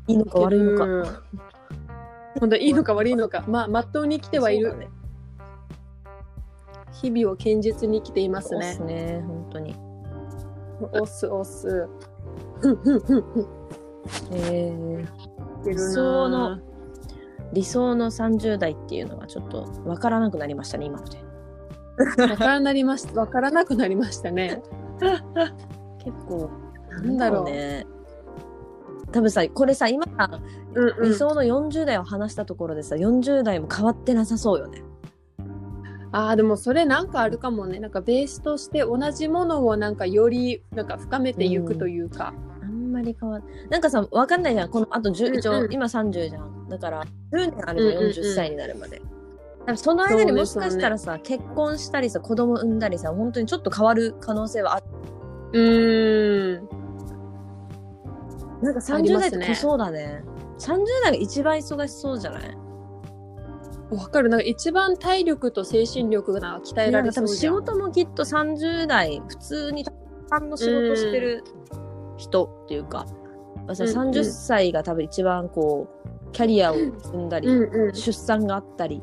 [0.07, 0.85] いいのか悪いのか。
[0.85, 1.05] うん。
[2.39, 3.45] 本当いいのか悪いのか。
[3.49, 4.89] まあまっとうに生きてはいる、ね。
[6.93, 8.75] 日々を堅実に生きていますね。
[8.75, 9.75] すね本当に。
[10.93, 11.89] おすおす
[12.61, 13.47] ふんふんふんふん。
[14.33, 15.07] えー、
[15.65, 16.59] 理理想の
[17.53, 21.19] 理想の30代っていうのがちょっとわからなくなりましたね今ので。
[22.23, 23.21] わからなりました。
[23.21, 24.63] わからなくなりましたね。
[25.99, 26.51] 結構
[26.91, 27.45] なんだろう。
[27.45, 27.87] ね。
[29.13, 30.41] 多分さこれさ今さ
[30.75, 31.11] うんうん。
[31.11, 34.83] 理想の40代を話したところでさ40代も変わってなさそうよね。
[36.13, 37.79] あーでもそれなんかあるかもね。
[37.79, 42.50] なんかベースとして同じものをなんかよりなんか深めていくというか、あん
[42.91, 44.71] まり変わんなんかさわかんないじゃん。
[44.71, 45.65] このあと10、一応うん。
[45.65, 46.69] うん今30じゃん。
[46.69, 48.07] だから10年あるじゃん、うんうん。
[48.07, 49.01] うん40歳になるまで。
[49.77, 54.85] その間にもしかしたらさ、結婚したりさ子供産んだりさ本当にちょっと変わる可能性はある。
[55.53, 56.69] うーん。
[58.63, 59.39] なんか30ありますね。
[59.39, 60.25] 代ってそうだね。
[60.59, 62.57] 30代が一番忙しそうじゃない？
[63.91, 64.29] わかる。
[64.29, 67.55] なんか一番体力と精神力が鍛えられそうじゃん。
[67.55, 69.85] 事もきっと30代普通に
[70.29, 71.45] 単の仕事してる
[72.21, 73.07] 人っていうか、
[73.67, 74.11] まあそのうんうん。
[74.11, 77.95] 30歳が多分一番こうキャリアを積んだり、うんうん。
[77.95, 79.03] 出産があったり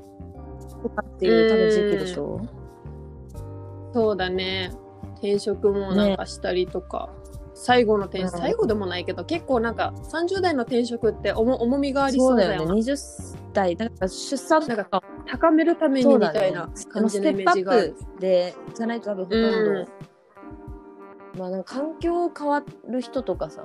[0.84, 2.42] とかっていう多分時期でしょ、
[3.94, 4.72] そうだね。
[5.16, 7.10] 転職もなんかしたりとか、
[7.56, 8.30] 最後の転うん。
[8.30, 12.58] 最後でもないけど結構なんか30代の転職って重重みがありそそううだよな。
[12.58, 12.82] だよね。
[12.82, 19.92] 20代だから出産となんか高めるためにみたいなで感じのイもステップアメージがあるップでじゃないと多分ほとんど、
[21.38, 23.64] まあなんか環境変わる人とかさ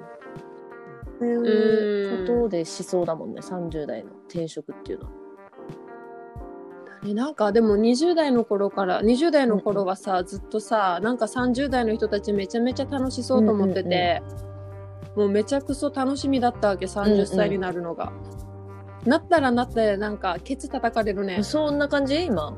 [1.18, 5.12] そういうことでしそうだもんね30代の転職っていうのは。
[7.04, 14.22] えなんかでも20代の頃から20代の頃はさ、ずっとさなんか30代の人たちめちゃめちゃ楽しそうと思ってて、
[15.16, 18.12] もうめちゃくそ楽しみだったわけ30歳になるのが、
[19.04, 21.42] なったらなってなんかケツ叩かれるね。
[21.42, 22.24] そんな感じ？
[22.24, 22.56] 今。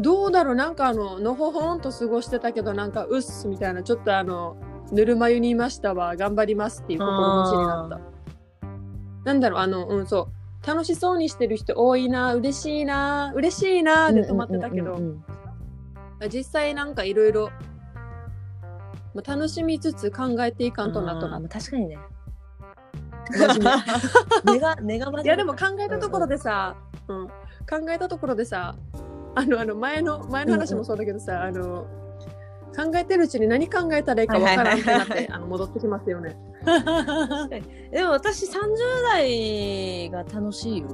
[0.00, 0.54] どうだろう？
[0.54, 4.56] なんかあののほほんと過ごしてたけどなんかうっすみたいなちょっとあの
[4.92, 8.00] ぬるま湯にいましたわ頑張りますっていう心持ちになった。
[9.24, 10.66] なんだろうあのうんそう。
[10.66, 15.24] 楽しそうにしてる人多いな嬉しいな嬉しいなで止まってたけど、うんうんうんうん
[16.30, 17.50] 実際なんかいろいろ
[19.14, 21.98] まあ楽しみつつ考えていかんとなとな確かにね。
[24.44, 26.76] 根が、根がいやでも考えたところでさ、
[27.08, 27.28] うん。
[27.28, 28.74] 考えたところでさ
[29.34, 31.86] あのあの前の前の話もそうだけどさ、あの
[32.76, 36.36] 考えてるうちに何考えたらいいかわからんってなって、 あの戻ってきますよね。
[37.90, 38.52] でも私30
[39.12, 40.88] 代が楽しいよ。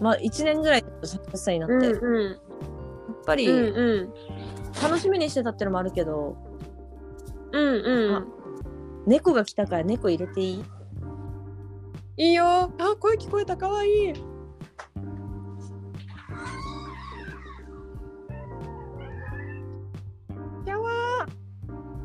[0.00, 2.38] まあ1年ぐらい30歳になって、やっうん。
[3.26, 4.12] ぱり、うんうん
[4.82, 6.36] 楽しみにしてたってのもあるけど、
[7.52, 8.14] うんうん。
[8.16, 8.24] あ
[9.06, 10.64] 猫が来たから猫入れていい？
[12.16, 12.44] いいよ。
[12.46, 13.56] あ声聞こえた。
[13.56, 14.12] かわいい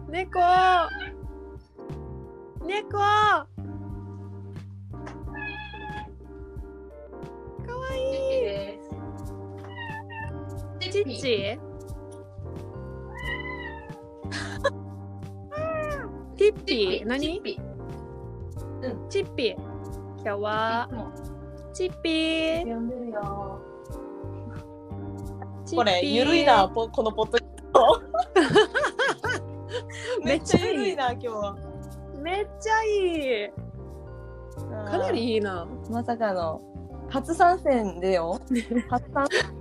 [0.09, 0.39] 猫。
[2.65, 2.97] 猫。
[2.97, 3.45] か
[7.67, 7.99] わい
[10.79, 10.89] い。
[10.91, 11.59] チッチ。
[16.37, 17.05] ティッピー？
[17.05, 17.41] 何？
[17.41, 17.59] ピ
[19.09, 20.23] チッピー。
[20.23, 20.89] かわ
[21.71, 22.65] チッピー。
[22.65, 23.61] 呼んでるよ。
[25.65, 25.77] チッピー。
[25.77, 28.01] これ、ゆるいな、ぽこのポッドキャスト。
[30.23, 31.57] めっちゃゆるいな、今日は。
[32.21, 33.49] めっちゃいい
[34.91, 36.61] かなりいいなまさかの、
[37.09, 38.39] 初参戦でよ。
[38.89, 39.59] 初参戦。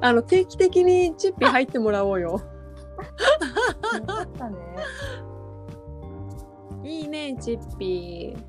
[0.00, 2.44] あの定期的にチッピー入ってもらおうよね。
[6.84, 8.42] いいねチッピー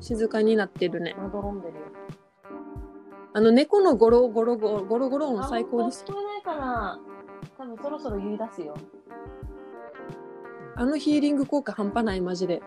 [0.00, 1.80] 静かになってるねまどろんでるよ。
[3.34, 7.00] あの猫のゴロゴロゴロゴロゴロ音最高です聞こえないかな
[7.62, 8.74] 多分そろそろ言い出すよ。
[10.74, 12.60] あのヒーリング効果半端ないマジで。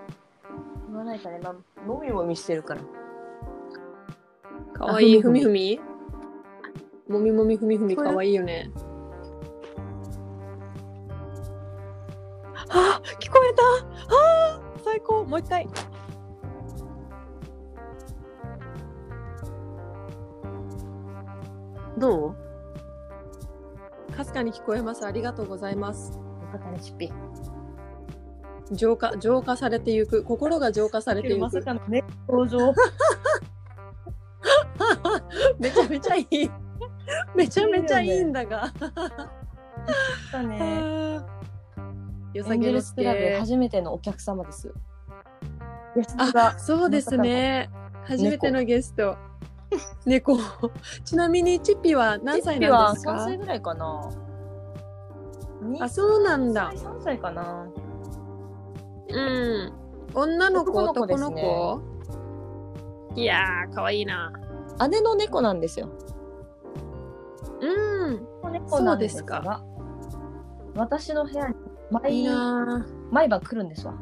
[0.87, 1.41] 言わないかね。
[1.43, 1.55] まあ、
[1.85, 2.81] もみもみしてるから。
[4.73, 5.81] かわいいあふみふふみ？
[7.09, 8.71] もみもみふみふみかわいいよね。
[12.69, 13.63] あ聞こえた。
[14.15, 15.25] あー最高。
[15.25, 15.67] もう一回。
[21.97, 22.44] どう？
[24.15, 25.05] かすかに聞こえます。
[25.05, 26.13] ありがとうございます。
[26.13, 26.19] よ
[26.51, 27.11] かったね、チッピ。
[28.71, 30.23] 浄化浄化されてゆく。
[30.23, 32.73] 心が浄化されてゆまさくかのね、登場。
[35.59, 36.49] めちゃめちゃいい。
[37.35, 38.71] めちゃめちゃいいんだが。
[40.31, 41.19] だね。
[42.33, 44.73] よさエンげのゲルスクラブ助初めてのお客様です。
[46.17, 47.69] あが、そうですね。
[48.03, 49.17] 初めてのゲスト
[50.05, 50.37] 猫
[51.03, 54.09] ちなみにチッピは何歳なんですチッピは3か歳ぐらいかな。
[55.79, 57.67] あそうなんだ2歳3歳かな。
[59.09, 59.73] うん
[60.13, 61.81] 女の子男の子ね子？
[63.15, 64.31] いやーかわいいな
[64.89, 65.89] 姉の猫なんですよ。
[67.61, 69.63] うん猫なんですそうが。
[70.75, 71.57] 私の部屋にい
[71.89, 73.93] 毎いな毎晩来るんですわ。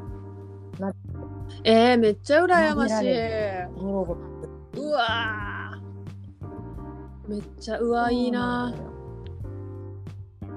[1.63, 4.19] えー、めっちゃ羨ましい舐めゴロゴロ。
[4.75, 5.53] うわー
[7.27, 8.73] めっちゃうわいいな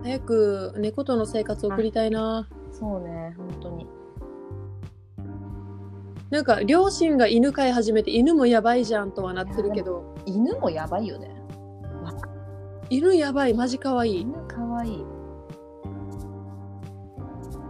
[0.02, 3.86] 早く猫との生活を送りたいなそうね、本当に。
[6.30, 11.30] なんか両親が犬飼い始めて犬もやばいじゃんとはなってるけど犬もやばいよね。
[12.90, 15.15] 犬やばいマジかわいい犬かわいい。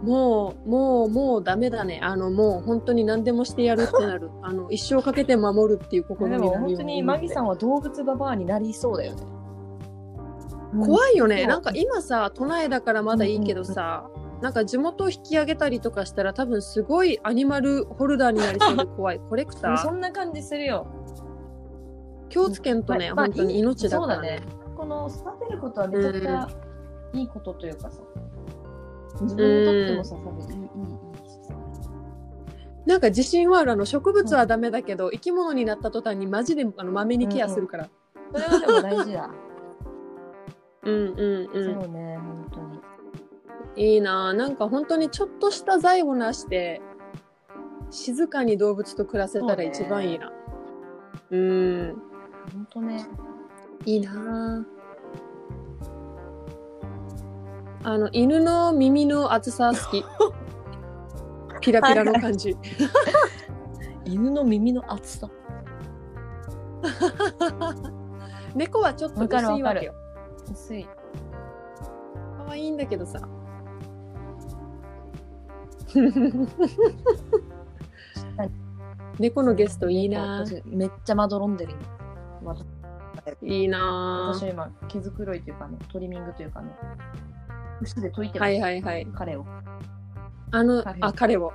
[0.07, 1.99] もうもうもうダメだね。
[2.01, 4.31] あのもう本当に何でもしてやるってなる。
[4.41, 9.23] あの一生かけて守るっていう心でになるようも本当にマギさんは動物ババアになりそうだよね。
[10.85, 11.39] 怖いよね。
[11.39, 14.09] そうなんか今さ都内だからまだいいけどさ、
[14.41, 19.19] なんか地元を引き上げたりとかしたら多分すごいアニマルホルダーになりそうで 怖い。
[19.19, 20.87] コレクタそーんな感じするよ。
[22.29, 22.83] 気をつけん。
[22.83, 24.39] とね、まあ本当に命だからそうだね。
[24.77, 26.47] この育てることはめちゃくちゃ
[27.13, 28.01] いいことというかさ。
[29.21, 30.15] 自分にとってもさ。
[32.85, 37.89] なんか自信はあるあの植物はダメだけど、生き物になった途端にマジであのまめにケアするから、
[38.33, 39.29] それはでも大事だ。
[40.83, 40.99] うん、う
[41.49, 42.79] んうんそうね、本当に。
[43.77, 46.81] いいなあなんか本当にちょっとした財をなして
[47.91, 50.31] 静かに動物と暮らせたら一番いいな
[51.29, 51.95] う,、ん
[52.53, 53.05] ほんとね。
[53.85, 54.65] いいな
[57.87, 60.03] ああの犬の耳の厚さ好き。
[61.61, 62.57] ピラピラの感じ。
[64.03, 65.29] 犬の耳の厚さ？
[68.55, 69.93] 猫はちょっと薄いわけよ。
[70.51, 70.85] 薄い。
[72.45, 73.21] 可愛いんだけどさ。
[79.17, 80.45] 猫のゲストいいな。
[80.45, 81.73] 私めっちゃまどろんでる
[83.41, 84.33] いいな。
[84.33, 86.71] 私は今、毛づくろいというかね、トリミングというかね、
[87.81, 88.49] 牛で溶いてます。
[88.49, 89.07] はいはいはい。
[89.13, 89.45] 彼を。
[90.51, 91.53] あの彼あ彼を。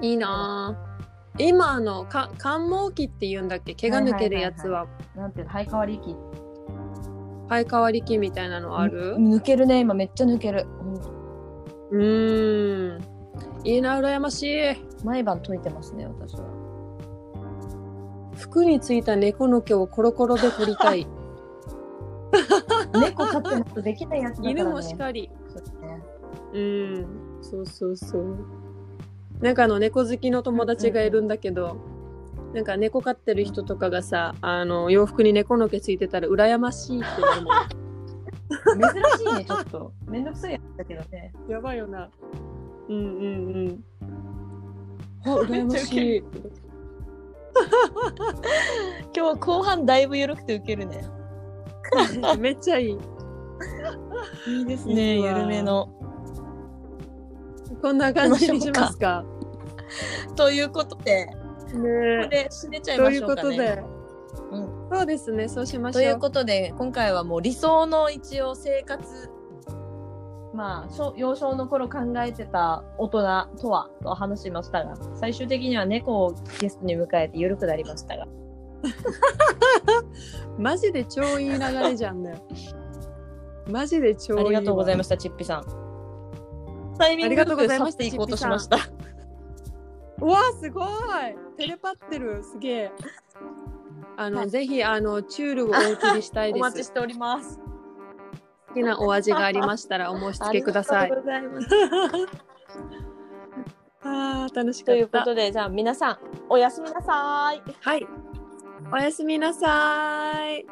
[0.00, 0.76] いいな
[1.38, 3.74] 今あのか感毛器っていうんだっけ？
[3.74, 4.86] 毛が抜けるやつは。
[5.14, 6.16] なんていうの、生え変わり息。
[7.48, 9.16] 生え変わり器みたいなのある？
[9.16, 10.66] 抜けるね、今めっちゃ抜ける。
[11.90, 13.02] うーん。
[13.64, 14.58] いいな羨ましい。
[15.04, 16.44] 毎晩溶いてますね、私は。
[18.36, 21.06] 服についた猫の毛をコロコロで取りたい
[23.00, 24.60] 猫飼ってないとできないやつだから、ね。
[24.60, 25.30] 犬もしかり。
[25.48, 26.02] そうね。
[26.52, 27.06] うん。
[27.42, 28.36] そうそうそう。
[29.40, 31.76] なんかあの猫好きの友達がいるんだけど、
[32.54, 37.86] なんか猫飼ってる人とかがさあの洋服に猫の毛ついてたら羨ましいってなるもん
[38.80, 39.92] 珍しいね、ちょっと。
[40.06, 41.32] めんどくさいやつだけどね。
[41.48, 42.08] やばいよな。
[42.88, 43.08] うんうんう
[43.70, 43.84] ん。
[45.24, 46.24] あ羨ましい。
[49.16, 51.04] 今日後半だいぶ緩くてウケるね。
[52.38, 52.98] めっちゃいい。
[54.48, 55.88] いいですいね、緩めの。
[57.82, 59.24] こんな感じにしますか。
[60.34, 63.42] ということで、ここねで締めちゃいというましょうかね。
[63.42, 63.84] ことで、
[64.52, 64.76] うん。
[64.96, 69.30] そうですねそうしましというょうことで今回はもう理想の一応生活
[70.56, 78.26] まあ、小幼少の頃考えてた大人とはと話しましたが、最終的には猫をゲストに迎えて緩くなりましたが。
[80.58, 82.42] マジで超いい流れじゃんね
[83.70, 85.64] マジで超いいありがとうございましした、チッピさん。
[86.98, 88.78] タイミングありがとうございましたよく去っていこうとしました。
[88.78, 88.84] た
[90.20, 90.86] うわすごい
[91.58, 92.92] テレパってるすげえ
[94.16, 97.58] あの、はいぜひあのチュールをお送りしたいおです待ちしております。
[98.68, 101.66] 好きなお味がありましたらお申し付けくださいありがとうございます。
[104.08, 106.18] あー楽しかというったことで、じゃあ皆さん、
[106.48, 107.62] おやすみなさい。
[107.80, 108.06] はい
[108.92, 110.64] おやすみなさい